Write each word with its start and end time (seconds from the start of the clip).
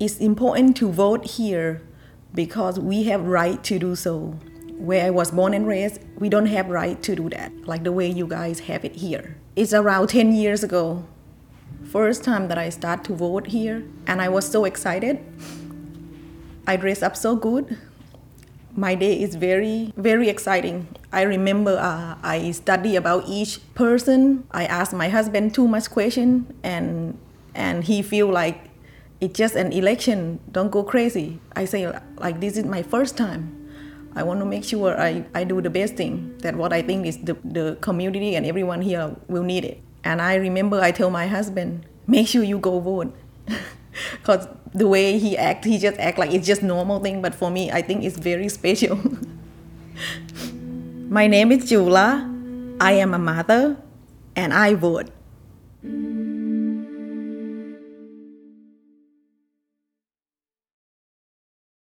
it's 0.00 0.16
important 0.16 0.78
to 0.78 0.90
vote 0.90 1.26
here 1.26 1.82
because 2.34 2.80
we 2.80 3.04
have 3.04 3.26
right 3.26 3.62
to 3.64 3.78
do 3.78 3.94
so. 3.94 4.38
Where 4.78 5.04
I 5.04 5.10
was 5.10 5.30
born 5.30 5.52
and 5.52 5.66
raised, 5.66 6.00
we 6.18 6.30
don't 6.30 6.46
have 6.46 6.70
right 6.70 7.00
to 7.02 7.14
do 7.14 7.28
that, 7.28 7.52
like 7.66 7.84
the 7.84 7.92
way 7.92 8.08
you 8.08 8.26
guys 8.26 8.60
have 8.60 8.82
it 8.82 8.96
here. 8.96 9.36
It's 9.54 9.74
around 9.74 10.08
10 10.08 10.32
years 10.32 10.64
ago, 10.64 11.04
first 11.84 12.24
time 12.24 12.48
that 12.48 12.56
I 12.56 12.70
start 12.70 13.04
to 13.04 13.14
vote 13.14 13.48
here, 13.48 13.84
and 14.06 14.22
I 14.22 14.30
was 14.30 14.50
so 14.50 14.64
excited. 14.64 15.22
I 16.66 16.76
dress 16.76 17.02
up 17.02 17.14
so 17.14 17.36
good. 17.36 17.76
My 18.74 18.94
day 18.94 19.20
is 19.20 19.34
very, 19.34 19.92
very 19.98 20.30
exciting. 20.30 20.88
I 21.12 21.22
remember 21.22 21.76
uh, 21.76 22.16
I 22.22 22.52
study 22.52 22.96
about 22.96 23.24
each 23.28 23.60
person. 23.74 24.46
I 24.50 24.64
ask 24.64 24.94
my 24.94 25.10
husband 25.10 25.52
too 25.52 25.68
much 25.68 25.90
question, 25.90 26.56
and 26.62 27.18
and 27.54 27.84
he 27.84 28.00
feel 28.00 28.28
like 28.28 28.69
it's 29.20 29.36
just 29.36 29.54
an 29.54 29.72
election. 29.72 30.40
Don't 30.50 30.70
go 30.70 30.82
crazy. 30.82 31.40
I 31.54 31.64
say 31.64 31.90
like 32.16 32.40
this 32.40 32.56
is 32.56 32.64
my 32.64 32.82
first 32.82 33.16
time. 33.16 33.56
I 34.16 34.24
want 34.24 34.40
to 34.40 34.46
make 34.46 34.64
sure 34.64 35.00
I, 35.00 35.24
I 35.34 35.44
do 35.44 35.60
the 35.60 35.70
best 35.70 35.94
thing 35.94 36.36
that 36.38 36.56
what 36.56 36.72
I 36.72 36.82
think 36.82 37.06
is 37.06 37.18
the, 37.18 37.36
the 37.44 37.78
community 37.80 38.34
and 38.34 38.44
everyone 38.44 38.82
here 38.82 39.14
will 39.28 39.44
need 39.44 39.64
it. 39.64 39.80
And 40.02 40.20
I 40.20 40.34
remember 40.34 40.80
I 40.80 40.90
tell 40.90 41.10
my 41.10 41.28
husband, 41.28 41.86
make 42.06 42.26
sure 42.26 42.42
you 42.42 42.58
go 42.58 42.80
vote. 42.80 43.14
Because 44.12 44.46
the 44.72 44.86
way 44.86 45.18
he 45.18 45.36
act, 45.36 45.64
he 45.64 45.78
just 45.78 45.98
act 45.98 46.16
like 46.16 46.32
it's 46.32 46.46
just 46.46 46.62
normal 46.62 47.00
thing. 47.00 47.22
But 47.22 47.34
for 47.34 47.50
me, 47.50 47.70
I 47.70 47.82
think 47.82 48.04
it's 48.04 48.18
very 48.18 48.48
special. 48.48 48.98
my 51.08 51.26
name 51.26 51.52
is 51.52 51.68
Jula. 51.68 52.26
I 52.80 52.92
am 52.92 53.14
a 53.14 53.18
mother 53.18 53.76
and 54.36 54.54
I 54.54 54.74
vote. 54.74 55.10